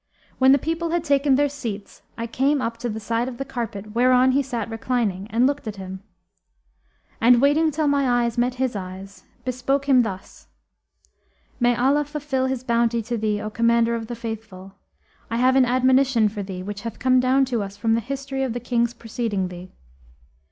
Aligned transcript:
When 0.39 0.51
the 0.51 0.57
people 0.57 0.89
had 0.89 1.03
taken 1.03 1.35
their 1.35 1.47
seats, 1.47 2.01
I 2.17 2.25
came 2.25 2.59
up 2.59 2.77
to 2.77 2.89
the 2.89 2.99
side 2.99 3.27
of 3.27 3.37
the 3.37 3.45
carpet 3.45 3.93
whereon 3.93 4.31
he 4.31 4.41
sat 4.41 4.67
reclining 4.67 5.27
and 5.29 5.45
looked 5.45 5.67
at 5.67 5.75
him; 5.75 6.01
and, 7.21 7.39
waiting 7.39 7.69
till 7.69 7.87
my 7.87 8.09
eyes 8.25 8.35
met 8.35 8.55
his 8.55 8.75
eyes, 8.75 9.25
bespoke 9.45 9.87
him 9.87 10.01
thus, 10.01 10.47
'May 11.59 11.75
Allah 11.75 12.03
fulfil 12.05 12.47
His 12.47 12.63
bounty 12.63 13.03
to 13.03 13.15
thee, 13.15 13.39
O 13.41 13.51
Commander 13.51 13.93
of 13.93 14.07
the 14.07 14.15
Faithful, 14.15 14.73
I 15.29 15.37
have 15.37 15.55
an 15.55 15.65
admonition 15.65 16.29
for 16.29 16.41
thee, 16.41 16.63
which 16.63 16.81
hath 16.81 16.97
come 16.97 17.19
down 17.19 17.45
to 17.45 17.61
us 17.61 17.77
from 17.77 17.93
the 17.93 18.01
history 18.01 18.41
of 18.41 18.53
the 18.53 18.59
Kings 18.59 18.95
preceding 18.95 19.49
thee!' 19.49 19.71